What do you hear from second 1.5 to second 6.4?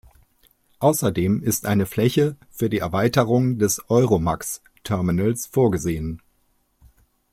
eine Fläche für die Erweiterung des "Euromax"-Terminals vorgesehen.